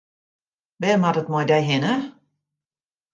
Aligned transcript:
Wêr 0.81 0.97
moat 1.01 1.19
it 1.21 1.27
mei 1.31 1.45
dy 1.49 1.59
hinne? 1.67 1.93